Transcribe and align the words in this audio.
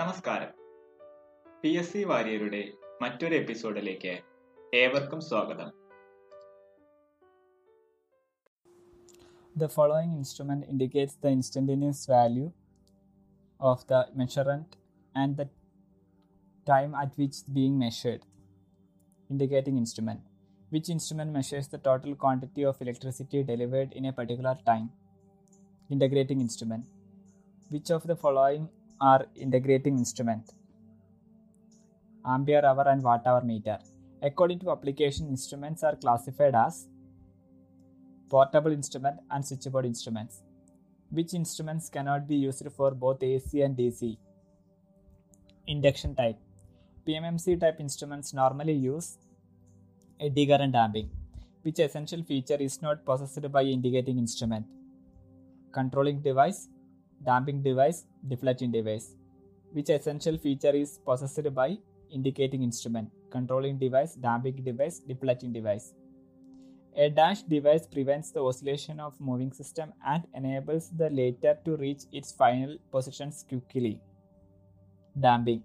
നമസ്കാരം 0.00 0.50
P 1.60 1.70
S 1.80 1.90
C 1.92 2.00
വാര്യരുടെ 2.10 2.60
മറ്റൊരു 3.02 3.34
എപ്പിസോഡിലേക്ക് 3.38 4.12
ഏവർക്കും 4.80 5.20
സ്വാഗതം 5.28 5.70
following 9.76 10.10
instrument 10.20 10.62
indicates 10.72 11.14
the 11.24 11.30
instantaneous 11.38 12.00
value 12.14 12.48
of 13.60 13.80
the 13.90 14.00
measurement 14.20 14.68
and 15.14 15.36
the 15.40 15.48
time 16.66 16.94
at 17.02 17.10
which 17.18 17.36
it's 17.38 17.42
being 17.58 17.76
measured. 17.78 18.22
Indicating 19.30 19.76
instrument. 19.84 20.22
Which 20.72 20.90
instrument 20.96 21.32
measures 21.32 21.68
the 21.74 21.82
total 21.90 22.14
quantity 22.24 22.64
of 22.64 22.82
electricity 22.86 23.42
delivered 23.52 23.92
in 23.92 24.06
a 24.12 24.16
particular 24.20 24.56
time? 24.64 24.88
Integrating 25.90 26.40
instrument. 26.40 26.86
Which 27.70 27.90
of 27.90 28.04
the 28.12 28.18
following 28.24 28.64
are 29.00 29.26
integrating 29.36 29.98
instrument? 29.98 30.52
Ampere 32.26 32.64
hour 32.64 32.88
and 32.88 33.02
watt 33.02 33.26
hour 33.26 33.42
meter. 33.42 33.78
According 34.22 34.58
to 34.60 34.70
application, 34.70 35.28
instruments 35.28 35.82
are 35.82 35.96
classified 35.96 36.54
as 36.54 36.88
portable 38.28 38.72
instrument 38.72 39.20
and 39.30 39.44
switchboard 39.46 39.86
instruments. 39.86 40.42
Which 41.10 41.32
instruments 41.32 41.88
cannot 41.88 42.28
be 42.28 42.36
used 42.36 42.66
for 42.76 42.90
both 42.90 43.22
AC 43.22 43.62
and 43.62 43.76
DC? 43.76 44.18
Induction 45.66 46.14
type. 46.14 46.36
PMMC 47.06 47.60
type 47.60 47.80
instruments 47.80 48.34
normally 48.34 48.74
use 48.74 49.16
eddy 50.20 50.46
current 50.46 50.72
damping, 50.72 51.08
which 51.62 51.78
essential 51.78 52.22
feature 52.22 52.56
is 52.56 52.82
not 52.82 53.04
possessed 53.06 53.50
by 53.50 53.62
indicating 53.62 54.18
instrument. 54.18 54.66
Controlling 55.72 56.20
device, 56.20 56.68
damping 57.24 57.62
device, 57.62 58.04
deflecting 58.26 58.70
device, 58.72 59.14
which 59.72 59.90
essential 59.90 60.38
feature 60.38 60.74
is 60.74 60.98
possessed 61.04 61.54
by 61.54 61.78
indicating 62.12 62.62
instrument. 62.62 63.10
Controlling 63.30 63.78
device, 63.78 64.14
damping 64.14 64.56
device, 64.64 65.00
deflecting 65.00 65.52
device. 65.52 65.92
A 66.96 67.10
dash 67.10 67.42
device 67.42 67.86
prevents 67.86 68.30
the 68.30 68.42
oscillation 68.42 68.98
of 68.98 69.20
moving 69.20 69.52
system 69.52 69.92
and 70.04 70.24
enables 70.34 70.90
the 70.90 71.10
later 71.10 71.56
to 71.64 71.76
reach 71.76 72.04
its 72.12 72.32
final 72.32 72.76
positions 72.90 73.44
quickly. 73.48 74.00
Damping, 75.20 75.62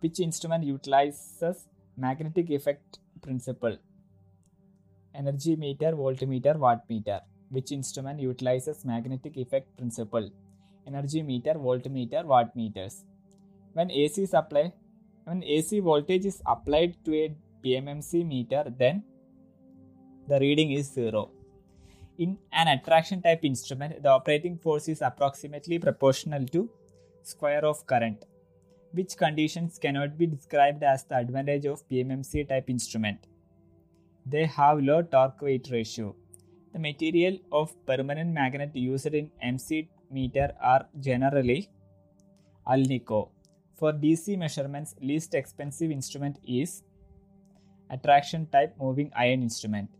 which 0.00 0.20
instrument 0.20 0.64
utilizes 0.64 1.68
magnetic 1.96 2.50
effect 2.50 2.98
principle. 3.22 3.78
Energy 5.14 5.54
meter, 5.56 5.92
voltmeter, 5.92 6.56
wattmeter, 6.56 7.20
which 7.50 7.70
instrument 7.70 8.18
utilizes 8.18 8.84
magnetic 8.84 9.36
effect 9.36 9.76
principle. 9.78 10.28
Energy 10.86 11.22
meter, 11.22 11.54
voltmeter, 11.54 12.24
wattmeters. 12.24 13.04
When 13.72 13.90
AC 13.90 14.26
supply, 14.26 14.72
when 15.24 15.42
AC 15.42 15.80
voltage 15.80 16.26
is 16.26 16.42
applied 16.46 16.96
to 17.04 17.14
a 17.14 17.34
PMMC 17.64 18.26
meter, 18.26 18.64
then 18.78 19.02
the 20.28 20.38
reading 20.38 20.72
is 20.72 20.92
zero. 20.92 21.30
In 22.18 22.38
an 22.52 22.68
attraction 22.68 23.22
type 23.22 23.44
instrument, 23.44 24.02
the 24.02 24.10
operating 24.10 24.56
force 24.56 24.88
is 24.88 25.02
approximately 25.02 25.78
proportional 25.78 26.46
to 26.48 26.70
square 27.22 27.64
of 27.64 27.86
current, 27.86 28.24
which 28.92 29.16
conditions 29.16 29.78
cannot 29.78 30.16
be 30.16 30.26
described 30.26 30.82
as 30.82 31.04
the 31.04 31.16
advantage 31.16 31.64
of 31.64 31.88
PMMC 31.88 32.48
type 32.48 32.70
instrument. 32.70 33.26
They 34.26 34.46
have 34.46 34.80
low 34.80 35.02
torque 35.02 35.40
weight 35.42 35.68
ratio. 35.72 36.14
The 36.72 36.78
material 36.78 37.38
of 37.50 37.74
permanent 37.86 38.32
magnet 38.32 38.70
used 38.74 39.06
in 39.06 39.30
MC 39.42 39.88
meter 40.10 40.52
are 40.62 40.86
generally 41.00 41.68
Alnico. 42.66 43.30
For 43.74 43.92
DC 43.92 44.38
measurements, 44.38 44.94
least 45.00 45.34
expensive 45.34 45.90
instrument 45.90 46.38
is 46.46 46.82
attraction 47.90 48.46
type 48.46 48.74
moving 48.80 49.10
iron 49.16 49.42
instrument. 49.42 49.90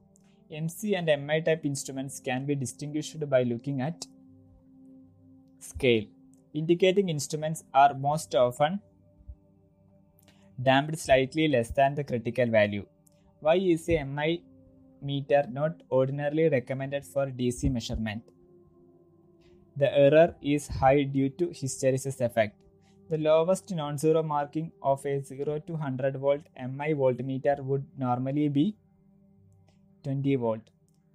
MC 0.50 0.94
and 0.94 1.06
MI 1.26 1.40
type 1.42 1.64
instruments 1.64 2.20
can 2.20 2.46
be 2.46 2.54
distinguished 2.54 3.28
by 3.28 3.42
looking 3.42 3.80
at 3.80 4.06
scale. 5.58 6.04
Indicating 6.52 7.08
instruments 7.08 7.64
are 7.74 7.94
most 7.94 8.34
often 8.34 8.80
damped 10.62 10.98
slightly 10.98 11.48
less 11.48 11.70
than 11.70 11.94
the 11.94 12.04
critical 12.04 12.46
value. 12.46 12.86
Why 13.40 13.56
is 13.56 13.88
a 13.88 14.04
MI 14.04 14.42
meter 15.02 15.44
not 15.50 15.82
ordinarily 15.90 16.48
recommended 16.48 17.04
for 17.04 17.26
DC 17.26 17.70
measurement? 17.70 18.22
The 19.76 19.96
error 19.96 20.34
is 20.40 20.68
high 20.68 21.02
due 21.02 21.30
to 21.30 21.46
hysteresis 21.48 22.20
effect. 22.20 22.56
The 23.10 23.18
lowest 23.18 23.74
non-zero 23.74 24.22
marking 24.22 24.70
of 24.82 25.04
a 25.04 25.20
0 25.20 25.58
to 25.66 25.72
100 25.72 26.16
volt 26.16 26.42
MI 26.56 26.94
voltmeter 26.94 27.58
would 27.60 27.84
normally 27.98 28.48
be 28.48 28.76
20 30.04 30.36
volt. 30.36 30.60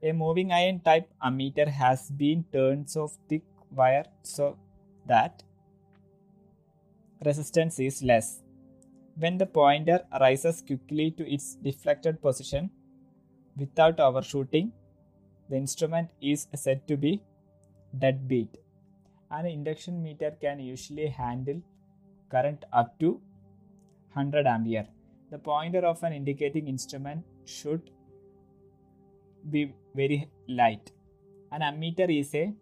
A 0.04 0.12
moving 0.12 0.52
iron 0.52 0.80
type 0.82 1.10
ammeter 1.24 1.68
has 1.68 2.10
been 2.12 2.44
turns 2.54 2.96
of 2.96 3.18
thick 3.28 3.44
wire 3.72 4.06
so 4.24 4.58
that 5.08 5.44
resistance 7.26 7.80
is 7.80 8.04
less. 8.04 8.42
When 9.18 9.38
the 9.38 9.46
pointer 9.46 10.02
rises 10.20 10.62
quickly 10.66 11.12
to 11.12 11.30
its 11.30 11.56
deflected 11.56 12.22
position 12.22 12.70
without 13.58 14.00
overshooting, 14.00 14.72
the 15.50 15.58
instrument 15.58 16.10
is 16.22 16.48
said 16.56 16.88
to 16.88 16.96
be 16.96 17.22
deadbeat. 17.98 18.58
An 19.32 19.46
induction 19.46 20.02
meter 20.02 20.32
can 20.42 20.60
usually 20.60 21.08
handle 21.08 21.62
current 22.32 22.66
up 22.74 23.00
to 23.00 23.22
100 24.14 24.48
ampere. 24.48 24.88
The 25.32 25.38
pointer 25.38 25.80
of 25.80 26.02
an 26.04 26.14
indicating 26.14 26.68
instrument 26.68 27.24
should 27.46 27.92
be 29.50 29.74
very 29.96 30.30
light. 30.48 30.92
An 31.52 31.62
ammeter 31.62 32.10
is 32.20 32.34
a 32.36 32.54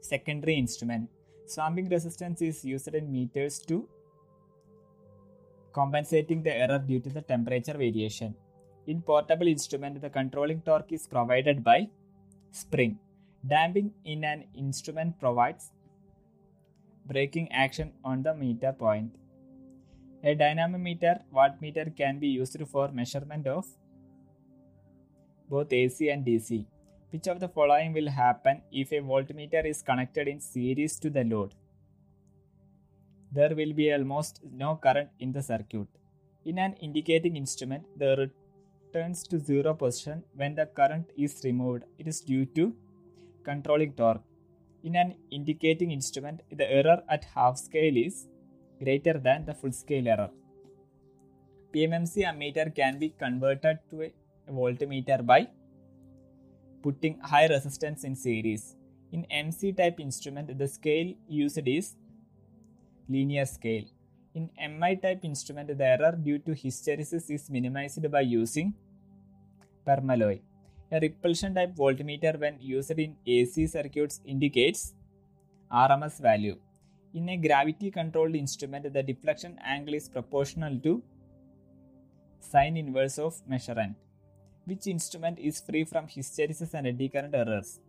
secondary 0.00 0.56
instrument. 0.56 1.08
Swamping 1.46 1.88
resistance 1.88 2.42
is 2.42 2.64
used 2.64 2.88
in 2.88 3.10
meters 3.10 3.58
to 3.60 3.88
compensating 5.72 6.42
the 6.42 6.54
error 6.54 6.78
due 6.78 7.00
to 7.00 7.10
the 7.10 7.20
temperature 7.20 7.74
variation. 7.74 8.34
In 8.86 9.02
portable 9.02 9.46
instrument, 9.46 10.00
the 10.00 10.08
controlling 10.08 10.62
torque 10.62 10.92
is 10.92 11.06
provided 11.06 11.62
by 11.62 11.88
spring. 12.50 12.98
Damping 13.48 13.92
in 14.04 14.24
an 14.24 14.44
instrument 14.54 15.20
provides 15.20 15.70
braking 17.06 17.50
action 17.52 17.92
on 18.04 18.22
the 18.22 18.34
meter 18.34 18.72
point. 18.72 19.14
A 20.24 20.34
dynamometer 20.34 21.20
wattmeter 21.32 21.96
can 21.96 22.18
be 22.18 22.28
used 22.28 22.60
for 22.68 22.88
measurement 22.88 23.46
of 23.46 23.66
both 25.48 25.72
AC 25.72 26.08
and 26.08 26.24
DC. 26.26 26.66
Which 27.10 27.28
of 27.28 27.38
the 27.38 27.48
following 27.48 27.92
will 27.92 28.08
happen 28.08 28.62
if 28.72 28.90
a 28.90 29.00
voltmeter 29.00 29.64
is 29.64 29.80
connected 29.80 30.26
in 30.26 30.40
series 30.40 30.98
to 30.98 31.10
the 31.10 31.22
load? 31.22 31.54
There 33.30 33.54
will 33.54 33.74
be 33.74 33.92
almost 33.92 34.40
no 34.50 34.76
current 34.76 35.10
in 35.20 35.30
the 35.30 35.42
circuit. 35.42 35.86
In 36.44 36.58
an 36.58 36.72
indicating 36.80 37.36
instrument, 37.36 37.84
the 37.96 38.30
returns 38.88 39.22
to 39.24 39.38
zero 39.38 39.74
position 39.74 40.24
when 40.34 40.56
the 40.56 40.66
current 40.66 41.10
is 41.16 41.42
removed. 41.44 41.84
It 41.98 42.08
is 42.08 42.20
due 42.20 42.46
to 42.56 42.74
controlling 43.48 43.92
torque. 44.00 44.24
In 44.88 44.94
an 45.02 45.14
indicating 45.30 45.90
instrument, 45.90 46.42
the 46.60 46.66
error 46.78 46.98
at 47.08 47.24
half 47.34 47.56
scale 47.58 47.96
is 48.06 48.28
greater 48.82 49.14
than 49.26 49.44
the 49.48 49.54
full 49.54 49.72
scale 49.72 50.06
error. 50.14 50.30
PMMC 51.74 52.24
ammeter 52.30 52.66
can 52.80 52.98
be 52.98 53.08
converted 53.24 53.78
to 53.90 54.02
a 54.02 54.10
voltmeter 54.58 55.18
by 55.30 55.40
putting 56.82 57.18
high 57.20 57.46
resistance 57.54 58.04
in 58.04 58.14
series. 58.14 58.76
In 59.12 59.24
MC 59.30 59.72
type 59.72 59.98
instrument, 60.00 60.56
the 60.58 60.68
scale 60.68 61.12
used 61.28 61.66
is 61.66 61.96
linear 63.08 63.46
scale. 63.46 63.86
In 64.34 64.50
MI 64.78 64.96
type 64.96 65.24
instrument, 65.24 65.68
the 65.78 65.84
error 65.84 66.12
due 66.22 66.38
to 66.46 66.50
hysteresis 66.62 67.30
is 67.36 67.48
minimized 67.48 68.10
by 68.10 68.20
using 68.20 68.74
permalloy. 69.86 70.40
A 70.92 71.00
repulsion 71.00 71.54
type 71.54 71.74
voltmeter, 71.74 72.38
when 72.38 72.56
used 72.60 72.92
in 72.92 73.16
AC 73.26 73.66
circuits, 73.66 74.20
indicates 74.24 74.94
RMS 75.72 76.20
value. 76.20 76.56
In 77.12 77.28
a 77.28 77.36
gravity 77.36 77.90
controlled 77.90 78.36
instrument, 78.36 78.92
the 78.92 79.02
deflection 79.02 79.58
angle 79.64 79.94
is 79.94 80.08
proportional 80.08 80.78
to 80.80 81.02
sine 82.38 82.76
inverse 82.76 83.18
of 83.18 83.40
measurement. 83.48 83.96
Which 84.64 84.86
instrument 84.86 85.38
is 85.40 85.60
free 85.60 85.84
from 85.84 86.06
hysteresis 86.06 86.74
and 86.74 86.86
eddy 86.86 87.08
current 87.08 87.34
errors? 87.34 87.80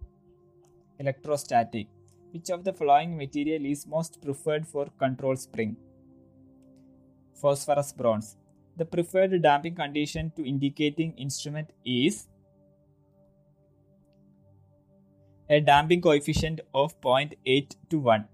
Electrostatic. 0.97 1.87
Which 2.31 2.49
of 2.49 2.63
the 2.63 2.73
following 2.73 3.15
material 3.15 3.65
is 3.65 3.85
most 3.85 4.21
preferred 4.21 4.67
for 4.67 4.87
control 4.97 5.35
spring? 5.35 5.77
Phosphorus 7.35 7.93
bronze. 7.93 8.37
The 8.75 8.85
preferred 8.85 9.39
damping 9.41 9.75
condition 9.75 10.31
to 10.35 10.47
indicating 10.47 11.13
instrument 11.17 11.69
is 11.85 12.27
a 15.49 15.61
damping 15.61 16.01
coefficient 16.01 16.59
of 16.73 16.99
0.8 17.01 17.75
to 17.89 17.99
1. 17.99 18.25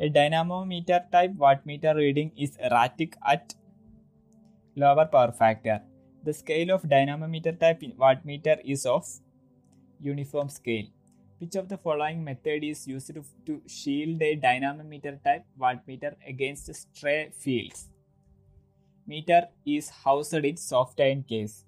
A 0.00 0.08
dynamometer 0.08 1.00
type 1.10 1.32
wattmeter 1.32 1.94
reading 1.96 2.30
is 2.36 2.56
erratic 2.56 3.16
at 3.26 3.54
lower 4.76 5.06
power 5.06 5.32
factor. 5.32 5.82
The 6.24 6.32
scale 6.32 6.70
of 6.70 6.88
dynamometer 6.88 7.52
type 7.52 7.82
wattmeter 7.98 8.58
is 8.64 8.86
of 8.86 9.04
uniform 10.00 10.48
scale. 10.48 10.86
Which 11.38 11.56
of 11.56 11.68
the 11.68 11.78
following 11.78 12.22
method 12.22 12.62
is 12.62 12.86
used 12.86 13.10
to, 13.46 13.60
shield 13.66 14.22
a 14.22 14.36
dynamometer 14.36 15.18
type 15.24 15.44
wattmeter 15.58 16.14
against 16.24 16.72
stray 16.72 17.30
fields? 17.36 17.88
Meter 19.04 19.48
is 19.66 19.90
housed 19.90 20.32
in 20.34 20.56
soft 20.56 21.00
iron 21.00 21.24
case. 21.24 21.64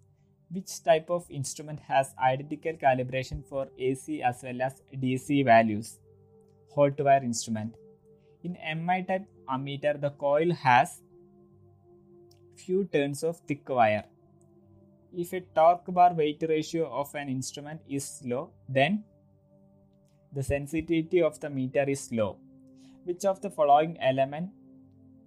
Which 0.54 0.84
type 0.84 1.10
of 1.10 1.26
instrument 1.30 1.80
has 1.80 2.14
identical 2.16 2.74
calibration 2.74 3.44
for 3.44 3.66
AC 3.76 4.22
as 4.22 4.42
well 4.44 4.62
as 4.62 4.82
DC 4.94 5.44
values? 5.44 5.98
Hot 6.76 7.00
wire 7.00 7.24
instrument. 7.24 7.74
In 8.44 8.56
MI 8.86 9.02
type 9.02 9.26
ammeter, 9.48 10.00
the 10.00 10.10
coil 10.10 10.52
has 10.52 11.02
few 12.54 12.84
turns 12.84 13.24
of 13.24 13.40
thick 13.48 13.68
wire. 13.68 14.04
If 15.12 15.32
a 15.32 15.40
torque 15.40 15.92
bar 15.92 16.14
weight 16.14 16.44
ratio 16.48 16.86
of 17.00 17.12
an 17.16 17.28
instrument 17.28 17.80
is 17.88 18.22
low, 18.24 18.50
then 18.68 19.02
the 20.32 20.44
sensitivity 20.44 21.20
of 21.20 21.40
the 21.40 21.50
meter 21.50 21.82
is 21.88 22.12
low. 22.12 22.36
Which 23.02 23.24
of 23.24 23.40
the 23.40 23.50
following 23.50 23.98
element 24.00 24.50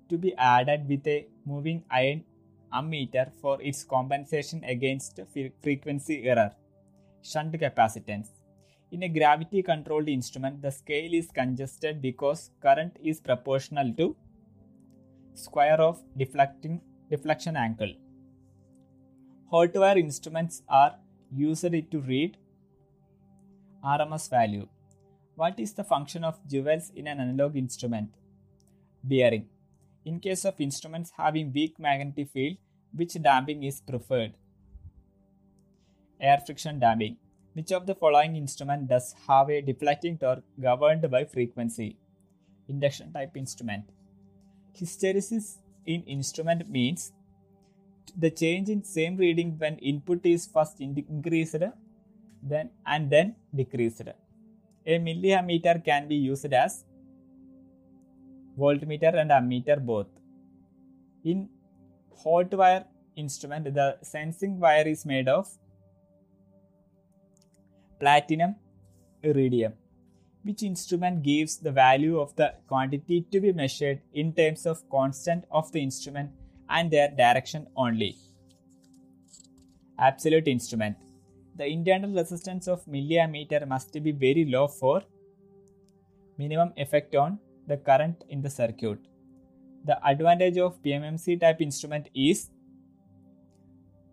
to 0.07 0.17
be 0.17 0.33
added 0.37 0.87
with 0.87 1.05
a 1.05 1.27
moving 1.45 1.83
iron 1.91 2.23
ammeter 2.73 3.31
for 3.41 3.61
its 3.61 3.83
compensation 3.83 4.63
against 4.63 5.19
frequency 5.61 6.23
error? 6.23 6.51
Shunt 7.23 7.53
capacitance. 7.53 8.27
In 8.91 9.03
a 9.03 9.09
gravity 9.09 9.61
controlled 9.61 10.07
instrument, 10.07 10.61
the 10.61 10.71
scale 10.71 11.13
is 11.13 11.29
congested 11.31 12.01
because 12.01 12.51
current 12.61 12.97
is 13.03 13.19
proportional 13.19 13.93
to 13.97 14.15
square 15.33 15.79
of 15.81 16.01
deflecting 16.17 16.81
deflection 17.09 17.55
angle. 17.55 17.93
Hot 19.51 19.73
wire 19.75 19.97
instruments 19.97 20.63
are 20.67 20.95
used 21.35 21.63
to 21.91 21.99
read 21.99 22.37
RMS 23.83 24.29
value. 24.29 24.67
What 25.35 25.59
is 25.59 25.73
the 25.73 25.83
function 25.83 26.23
of 26.23 26.39
jewels 26.47 26.91
in 26.95 27.07
an 27.07 27.19
analog 27.19 27.55
instrument? 27.55 28.09
Bearing. 29.03 29.47
In 30.07 30.21
case 30.21 30.45
of 30.45 30.61
instruments 30.61 31.11
having 31.17 31.51
weak 31.51 31.77
magnetic 31.77 32.29
field, 32.29 32.55
which 32.95 33.21
damping 33.21 33.63
is 33.63 33.81
preferred? 33.81 34.35
Air 36.21 36.41
friction 36.45 36.79
damping. 36.79 37.17
Which 37.51 37.73
of 37.73 37.85
the 37.85 37.93
following 37.93 38.37
instrument 38.37 38.87
does 38.87 39.13
have 39.27 39.49
a 39.49 39.59
deflecting 39.59 40.17
torque 40.17 40.45
governed 40.61 41.11
by 41.11 41.25
frequency? 41.25 41.97
Induction 42.69 43.11
type 43.11 43.35
instrument. 43.35 43.83
Hysteresis 44.79 45.57
in 45.85 46.03
instrument 46.03 46.69
means 46.69 47.11
the 48.15 48.31
change 48.31 48.69
in 48.69 48.85
same 48.85 49.17
reading 49.17 49.55
when 49.57 49.77
input 49.79 50.25
is 50.25 50.47
first 50.47 50.79
increased 50.79 51.57
then 52.41 52.69
and 52.85 53.09
then 53.09 53.35
decreased. 53.53 54.07
A 54.85 54.99
milliammeter 54.99 55.83
can 55.83 56.07
be 56.07 56.15
used 56.15 56.53
as 56.53 56.85
voltmeter 58.57 59.13
and 59.15 59.31
ammeter 59.31 59.79
both. 59.79 60.07
In 61.23 61.49
hot 62.23 62.53
wire 62.53 62.85
instrument, 63.15 63.73
the 63.73 63.97
sensing 64.01 64.59
wire 64.59 64.87
is 64.87 65.05
made 65.05 65.27
of 65.27 65.47
platinum 67.99 68.55
iridium. 69.23 69.73
Which 70.43 70.63
instrument 70.63 71.23
gives 71.23 71.57
the 71.57 71.71
value 71.71 72.19
of 72.19 72.35
the 72.35 72.53
quantity 72.67 73.25
to 73.31 73.41
be 73.41 73.51
measured 73.51 74.01
in 74.13 74.33
terms 74.33 74.65
of 74.65 74.87
constant 74.89 75.43
of 75.51 75.71
the 75.71 75.81
instrument 75.81 76.31
and 76.69 76.89
their 76.89 77.09
direction 77.09 77.67
only? 77.75 78.15
Absolute 79.99 80.47
instrument. 80.47 80.95
The 81.55 81.65
internal 81.65 82.11
resistance 82.13 82.67
of 82.67 82.85
milliammeter 82.85 83.67
must 83.67 83.91
be 83.91 84.11
very 84.11 84.45
low 84.45 84.67
for 84.67 85.01
minimum 86.37 86.71
effect 86.77 87.15
on 87.15 87.39
the 87.67 87.77
current 87.77 88.23
in 88.29 88.41
the 88.41 88.49
circuit. 88.49 88.99
The 89.85 89.97
advantage 90.05 90.57
of 90.57 90.81
PMMC 90.83 91.39
type 91.39 91.61
instrument 91.61 92.09
is 92.13 92.49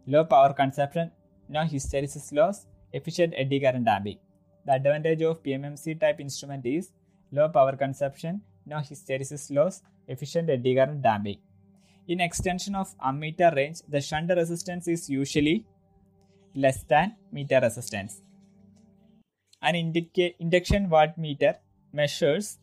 low 0.06 0.24
power 0.24 0.52
consumption, 0.52 1.10
no 1.48 1.60
hysteresis 1.60 2.32
loss, 2.32 2.66
efficient 2.92 3.34
eddy 3.36 3.60
current 3.60 3.84
damping. 3.84 4.18
The 4.66 4.72
advantage 4.72 5.22
of 5.22 5.42
PMMC 5.42 6.00
type 6.00 6.20
instrument 6.20 6.64
is 6.66 6.92
low 7.32 7.48
power 7.48 7.76
consumption, 7.76 8.42
no 8.66 8.76
hysteresis 8.76 9.54
loss, 9.54 9.82
efficient 10.08 10.50
eddy 10.50 10.74
current 10.74 11.02
damping. 11.02 11.38
In 12.06 12.20
extension 12.20 12.74
of 12.74 12.96
ammeter 12.98 13.54
range, 13.54 13.80
the 13.88 14.00
shunt 14.00 14.30
resistance 14.30 14.88
is 14.88 15.08
usually 15.08 15.64
less 16.54 16.82
than 16.84 17.16
meter 17.32 17.60
resistance. 17.60 18.20
An 19.62 19.74
indica- 19.74 20.34
induction 20.38 20.88
wattmeter 20.88 21.54
measures 21.92 22.58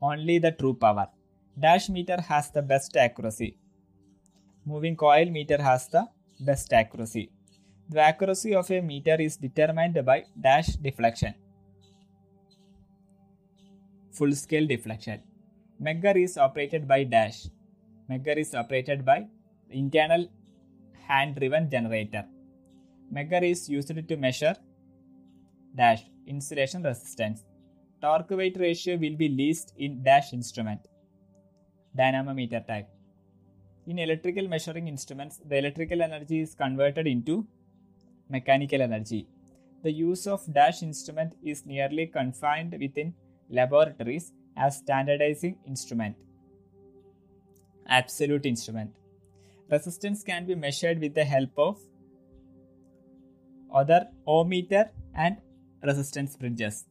only 0.00 0.38
the 0.38 0.52
true 0.52 0.74
power. 0.74 1.08
Dash 1.58 1.88
meter 1.88 2.20
has 2.20 2.50
the 2.50 2.62
best 2.62 2.96
accuracy. 2.96 3.56
Moving 4.66 4.96
coil 4.96 5.26
meter 5.30 5.60
has 5.62 5.88
the 5.88 6.06
best 6.40 6.72
accuracy. 6.72 7.30
The 7.88 8.00
accuracy 8.00 8.54
of 8.54 8.70
a 8.70 8.80
meter 8.80 9.16
is 9.20 9.36
determined 9.36 10.04
by 10.04 10.24
dash 10.40 10.68
deflection. 10.68 11.34
Full 14.12 14.32
scale 14.32 14.66
deflection. 14.66 15.20
Megger 15.82 16.16
is 16.16 16.38
operated 16.38 16.88
by 16.88 17.04
dash. 17.04 17.46
Megger 18.10 18.36
is 18.36 18.54
operated 18.54 19.04
by 19.04 19.26
internal 19.70 20.28
hand 21.06 21.36
driven 21.36 21.68
generator. 21.70 22.24
Megger 23.12 23.42
is 23.42 23.68
used 23.68 24.08
to 24.08 24.16
measure 24.16 24.56
dash 25.76 26.04
insulation 26.26 26.82
resistance. 26.82 27.44
Torque 28.04 28.32
weight 28.38 28.56
ratio 28.58 28.98
will 28.98 29.16
be 29.16 29.28
least 29.30 29.72
in 29.78 30.02
dash 30.02 30.34
instrument. 30.34 30.80
Dynamometer 31.96 32.60
type. 32.68 32.88
In 33.86 33.98
electrical 33.98 34.46
measuring 34.46 34.88
instruments, 34.88 35.40
the 35.48 35.56
electrical 35.56 36.02
energy 36.02 36.40
is 36.40 36.54
converted 36.54 37.06
into 37.06 37.46
mechanical 38.28 38.82
energy. 38.82 39.26
The 39.82 39.90
use 39.90 40.26
of 40.26 40.52
dash 40.52 40.82
instrument 40.82 41.34
is 41.42 41.64
nearly 41.64 42.06
confined 42.06 42.76
within 42.78 43.14
laboratories 43.48 44.32
as 44.54 44.76
standardizing 44.76 45.56
instrument. 45.66 46.16
Absolute 47.86 48.44
instrument. 48.44 48.90
Resistance 49.70 50.22
can 50.22 50.44
be 50.44 50.54
measured 50.54 50.98
with 51.00 51.14
the 51.14 51.24
help 51.24 51.52
of 51.56 51.78
other 53.72 54.08
ohmmeter 54.28 54.90
and 55.14 55.38
resistance 55.82 56.36
bridges. 56.36 56.84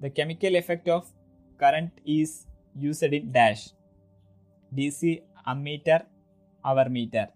The 0.00 0.10
chemical 0.10 0.56
effect 0.56 0.88
of 0.88 1.10
current 1.58 1.90
is 2.04 2.46
used 2.76 3.02
in 3.02 3.32
dash. 3.32 3.70
DC 4.74 5.22
ammeter, 5.46 6.04
hour 6.64 6.88
meter. 6.88 7.28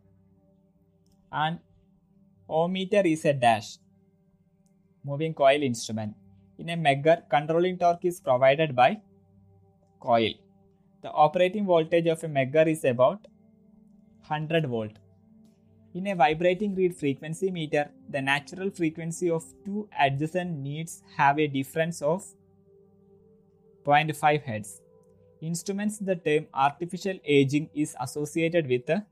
And 1.31 1.59
ohmmeter 2.49 3.05
is 3.05 3.25
a 3.25 3.33
dash. 3.33 3.79
Moving 5.05 5.35
coil 5.35 5.63
instrument. 5.63 6.15
In 6.59 6.71
a 6.71 6.77
Megger, 6.77 7.23
controlling 7.29 7.79
torque 7.79 8.05
is 8.05 8.21
provided 8.21 8.75
by 8.75 9.01
coil. 10.01 10.33
The 11.03 11.11
operating 11.11 11.65
voltage 11.67 12.07
of 12.07 12.25
a 12.25 12.29
Megger 12.29 12.67
is 12.67 12.85
about 12.85 13.27
100 14.27 14.67
volt. 14.67 14.93
In 15.95 16.09
a 16.09 16.15
vibrating 16.15 16.75
reed 16.75 16.95
frequency 16.95 17.51
meter, 17.51 17.91
the 18.11 18.21
natural 18.21 18.71
frequency 18.71 19.31
of 19.31 19.45
two 19.65 19.89
adjacent 19.99 20.65
reeds 20.65 21.03
have 21.17 21.39
a 21.39 21.47
difference 21.47 22.03
of 22.03 22.25
0.5 23.87 24.45
Hz. 24.45 24.81
Instruments 25.41 25.99
the 25.99 26.17
term 26.17 26.47
artificial 26.53 27.19
aging 27.25 27.71
is 27.75 27.95
associated 28.01 28.69
with 28.69 28.89
a 28.91 29.05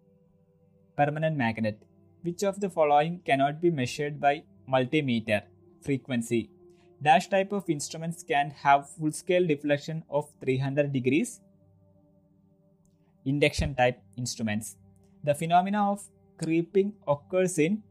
permanent 0.96 1.36
magnet. 1.36 1.80
Which 2.22 2.42
of 2.42 2.60
the 2.60 2.68
following 2.68 3.20
cannot 3.24 3.60
be 3.60 3.70
measured 3.70 4.20
by 4.20 4.42
multimeter? 4.68 5.42
Frequency. 5.82 6.50
Dash 7.00 7.28
type 7.28 7.52
of 7.52 7.68
instruments 7.70 8.22
can 8.22 8.50
have 8.50 8.90
full 8.90 9.12
scale 9.12 9.46
deflection 9.46 10.02
of 10.10 10.28
300 10.40 10.92
degrees. 10.92 11.40
Induction 13.24 13.74
type 13.74 14.02
instruments. 14.16 14.76
The 15.22 15.34
phenomena 15.34 15.92
of 15.92 16.02
creeping 16.42 16.94
occurs 17.06 17.58
in 17.58 17.82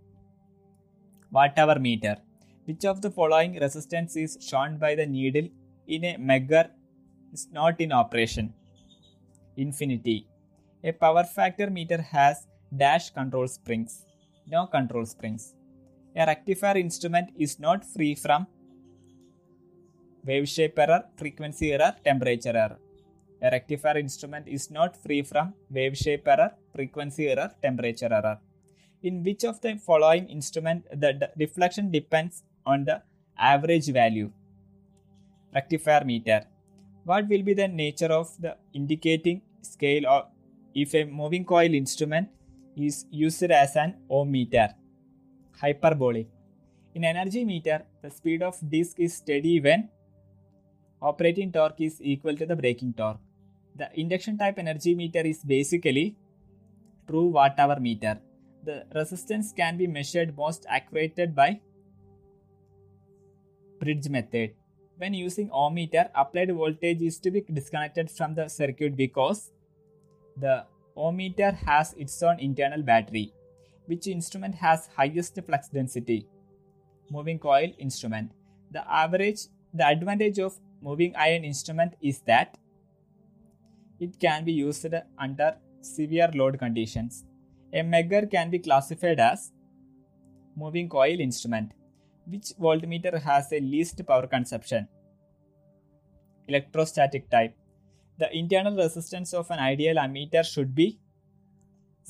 watt 1.31 1.57
hour 1.57 1.79
meter. 1.79 2.17
Which 2.65 2.83
of 2.83 3.01
the 3.01 3.11
following 3.11 3.59
resistance 3.59 4.15
is 4.15 4.37
shown 4.41 4.77
by 4.77 4.95
the 4.95 5.05
needle 5.05 5.47
in 5.87 6.03
a 6.03 6.17
Megger 6.17 6.69
is 7.33 7.47
not 7.51 7.79
in 7.79 7.91
operation? 7.91 8.53
Infinity. 9.57 10.27
A 10.83 10.91
power 10.91 11.23
factor 11.23 11.69
meter 11.69 12.01
has 12.01 12.47
dash 12.75 13.09
control 13.09 13.47
springs, 13.47 14.05
no 14.47 14.67
control 14.67 15.05
springs. 15.05 15.53
A 16.15 16.25
rectifier 16.25 16.77
instrument 16.77 17.29
is 17.37 17.59
not 17.59 17.85
free 17.85 18.15
from 18.15 18.47
wave 20.23 20.47
shape 20.47 20.77
error, 20.79 21.03
frequency 21.17 21.73
error, 21.73 21.95
temperature 22.03 22.55
error. 22.55 22.77
A 23.41 23.51
rectifier 23.51 23.97
instrument 23.97 24.47
is 24.47 24.71
not 24.71 24.95
free 24.95 25.21
from 25.21 25.53
wave 25.69 25.97
shape 25.97 26.27
error, 26.27 26.51
frequency 26.73 27.27
error, 27.27 27.51
temperature 27.61 28.11
error. 28.11 28.39
In 29.03 29.23
which 29.23 29.43
of 29.43 29.61
the 29.61 29.75
following 29.77 30.27
instrument 30.29 30.85
the 30.91 31.29
deflection 31.37 31.91
depends 31.91 32.43
on 32.65 32.85
the 32.85 33.01
average 33.37 33.87
value? 33.87 34.31
Rectifier 35.55 36.03
meter. 36.03 36.45
What 37.05 37.27
will 37.29 37.43
be 37.43 37.53
the 37.53 37.67
nature 37.67 38.11
of 38.19 38.29
the 38.39 38.57
indicating 38.73 39.41
scale 39.61 40.05
of 40.07 40.25
if 40.73 40.93
a 40.93 41.05
moving 41.05 41.45
coil 41.45 41.73
instrument 41.73 42.27
is 42.75 43.05
used 43.09 43.43
as 43.43 43.75
an 43.77 43.95
ohm 44.09 44.31
meter? 44.31 44.67
Hyperbolic. 45.61 46.27
In 46.93 47.05
energy 47.05 47.45
meter, 47.45 47.83
the 48.01 48.09
speed 48.09 48.43
of 48.43 48.57
disk 48.69 48.99
is 48.99 49.13
steady 49.15 49.61
when 49.61 49.89
operating 51.01 51.51
torque 51.51 51.79
is 51.79 52.01
equal 52.01 52.35
to 52.35 52.45
the 52.45 52.55
braking 52.55 52.93
torque. 52.93 53.19
The 53.77 53.89
induction 53.99 54.37
type 54.37 54.59
energy 54.59 54.95
meter 54.95 55.21
is 55.21 55.43
basically 55.43 56.17
true 57.07 57.27
watt 57.27 57.59
hour 57.59 57.79
meter. 57.79 58.19
The 58.63 58.85
resistance 58.93 59.53
can 59.53 59.77
be 59.77 59.87
measured 59.87 60.35
most 60.35 60.65
accurately 60.67 61.27
by 61.27 61.61
bridge 63.79 64.09
method. 64.09 64.55
When 64.97 65.13
using 65.13 65.49
ohm 65.51 65.73
meter, 65.73 66.09
applied 66.15 66.53
voltage 66.53 67.01
is 67.01 67.17
to 67.19 67.31
be 67.31 67.41
disconnected 67.41 68.09
from 68.09 68.33
the 68.33 68.47
circuit 68.47 68.95
because 68.95 69.51
the 70.37 70.65
ohm 70.95 71.17
meter 71.17 71.51
has 71.51 71.93
its 71.93 72.21
own 72.23 72.39
internal 72.39 72.81
battery. 72.81 73.33
Which 73.87 74.07
instrument 74.07 74.55
has 74.55 74.87
highest 74.95 75.39
flux 75.45 75.67
density? 75.67 76.27
Moving 77.11 77.39
coil 77.39 77.71
instrument. 77.77 78.31
The 78.71 78.89
average 78.89 79.47
the 79.73 79.85
advantage 79.85 80.39
of 80.39 80.57
moving 80.81 81.13
iron 81.17 81.43
instrument 81.43 81.95
is 82.01 82.19
that 82.21 82.57
it 83.99 84.17
can 84.19 84.45
be 84.45 84.53
used 84.53 84.87
under 85.17 85.57
severe 85.81 86.29
load 86.33 86.57
conditions. 86.57 87.25
A 87.73 87.81
Megger 87.81 88.29
can 88.31 88.49
be 88.49 88.59
classified 88.59 89.19
as 89.19 89.51
moving 90.55 90.87
coil 90.87 91.19
instrument. 91.19 91.73
Which 92.27 92.53
voltmeter 92.59 93.21
has 93.21 93.51
a 93.51 93.59
least 93.59 94.05
power 94.05 94.25
consumption? 94.27 94.87
Electrostatic 96.47 97.29
type. 97.29 97.55
The 98.17 98.35
internal 98.35 98.75
resistance 98.75 99.33
of 99.33 99.51
an 99.51 99.59
ideal 99.59 99.95
ammeter 99.95 100.43
should 100.43 100.73
be 100.73 100.99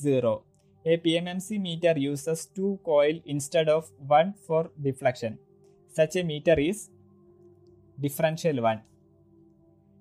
0. 0.00 0.42
A 0.86 0.96
PMMC 0.98 1.60
meter 1.60 1.94
uses 1.98 2.46
two 2.46 2.78
coil 2.84 3.20
instead 3.26 3.68
of 3.68 3.90
one 4.06 4.34
for 4.46 4.70
deflection. 4.80 5.38
Such 5.92 6.16
a 6.16 6.22
meter 6.22 6.58
is 6.58 6.90
differential 8.00 8.62
one. 8.62 8.82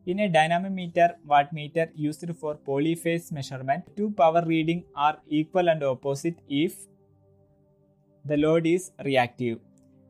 In 0.06 0.20
a 0.20 0.30
dynamometer 0.30 1.16
wattmeter 1.28 1.90
used 1.96 2.30
for 2.38 2.56
polyphase 2.56 3.32
measurement, 3.32 3.84
two 3.98 4.12
power 4.12 4.44
reading 4.46 4.84
are 4.96 5.18
equal 5.28 5.68
and 5.68 5.84
opposite 5.84 6.38
if 6.48 6.76
the 8.24 8.38
load 8.38 8.68
is 8.68 8.92
reactive. 9.04 9.60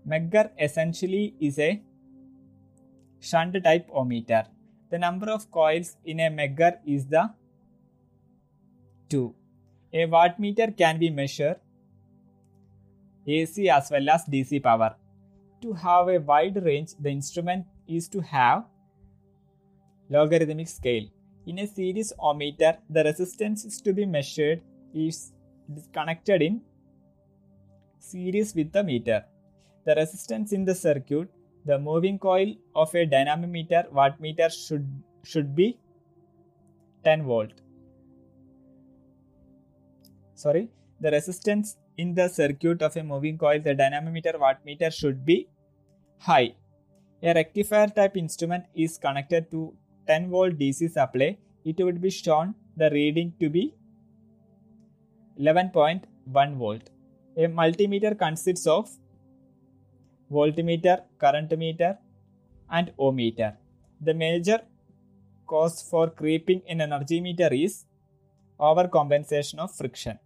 Megger 0.07 0.51
essentially 0.59 1.35
is 1.39 1.57
a 1.57 1.81
shunt 3.19 3.63
type 3.63 3.89
ohmmeter. 3.89 4.45
The 4.91 4.99
number 4.99 5.31
of 5.31 5.49
coils 5.49 5.97
in 6.05 6.19
a 6.19 6.29
Megger 6.29 6.77
is 6.85 7.07
the 7.07 7.29
2. 9.09 9.33
A 9.93 10.05
wattmeter 10.05 10.77
can 10.77 10.99
be 10.99 11.09
measured 11.09 11.59
AC 13.25 13.69
as 13.69 13.89
well 13.89 14.09
as 14.09 14.25
DC 14.25 14.61
power. 14.61 14.95
To 15.61 15.73
have 15.73 16.09
a 16.09 16.19
wide 16.19 16.63
range, 16.63 16.91
the 16.99 17.09
instrument 17.09 17.65
is 17.87 18.07
to 18.09 18.21
have 18.21 18.65
logarithmic 20.09 20.67
scale. 20.67 21.07
In 21.47 21.59
a 21.59 21.67
series 21.67 22.13
ohmmeter, 22.19 22.77
the 22.89 23.03
resistance 23.03 23.65
is 23.65 23.81
to 23.81 23.93
be 23.93 24.05
measured 24.05 24.61
is 24.93 25.31
connected 25.91 26.43
in 26.43 26.61
series 27.97 28.53
with 28.53 28.71
the 28.71 28.83
meter. 28.83 29.25
The 29.85 29.95
resistance 29.95 30.51
in 30.51 30.65
the 30.65 30.75
circuit, 30.75 31.29
the 31.65 31.77
moving 31.77 32.17
coil 32.19 32.53
of 32.75 32.93
a 32.95 33.05
dynamometer 33.05 33.85
wattmeter 33.93 34.49
should 34.51 34.87
should 35.23 35.55
be 35.55 35.77
10 37.03 37.23
volt. 37.23 37.51
Sorry, 40.33 40.69
the 40.99 41.11
resistance 41.11 41.77
in 41.97 42.13
the 42.13 42.27
circuit 42.27 42.81
of 42.81 42.97
a 42.97 43.03
moving 43.03 43.37
coil, 43.37 43.59
the 43.59 43.73
dynamometer 43.73 44.33
wattmeter 44.33 44.91
should 44.91 45.25
be 45.25 45.47
high. 46.19 46.55
A 47.23 47.33
rectifier 47.33 47.87
type 47.87 48.17
instrument 48.17 48.65
is 48.75 48.97
connected 48.97 49.49
to 49.51 49.73
10 50.07 50.29
volt 50.29 50.57
DC 50.57 50.91
supply. 50.91 51.37
It 51.63 51.83
would 51.83 52.01
be 52.01 52.09
shown 52.09 52.53
the 52.75 52.89
reading 52.89 53.33
to 53.39 53.49
be 53.49 53.73
11.1 55.39 56.57
volt. 56.57 56.89
A 57.37 57.47
multimeter 57.47 58.17
consists 58.17 58.67
of 58.67 58.89
voltmeter, 60.31 61.03
current 61.19 61.57
meter, 61.57 61.97
and 62.69 62.91
ohmmeter. 62.97 63.55
The 64.01 64.13
major 64.13 64.61
cause 65.47 65.81
for 65.81 66.09
creeping 66.09 66.61
in 66.65 66.81
energy 66.81 67.21
meter 67.21 67.53
is 67.53 67.85
overcompensation 68.59 69.59
of 69.59 69.75
friction. 69.75 70.19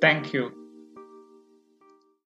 Thank 0.00 0.32
you. 0.32 0.67